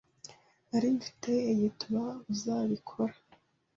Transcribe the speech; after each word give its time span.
Nari 0.69 0.87
mfite 0.97 1.31
igituba 1.53 2.03
uzabikora. 2.31 3.15